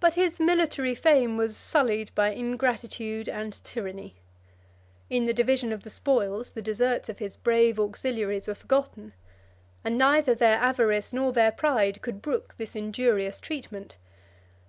But 0.00 0.14
his 0.14 0.40
military 0.40 0.96
fame 0.96 1.36
was 1.36 1.56
sullied 1.56 2.10
by 2.16 2.30
ingratitude 2.32 3.28
and 3.28 3.52
tyranny. 3.62 4.16
In 5.08 5.26
the 5.26 5.32
division 5.32 5.72
of 5.72 5.84
the 5.84 5.90
spoils, 5.90 6.50
the 6.50 6.60
deserts 6.60 7.08
of 7.08 7.20
his 7.20 7.36
brave 7.36 7.78
auxiliaries 7.78 8.48
were 8.48 8.56
forgotten; 8.56 9.12
and 9.84 9.96
neither 9.96 10.34
their 10.34 10.58
avarice 10.58 11.12
nor 11.12 11.32
their 11.32 11.52
pride 11.52 12.02
could 12.02 12.20
brook 12.20 12.56
this 12.56 12.74
injurious 12.74 13.40
treatment. 13.40 13.96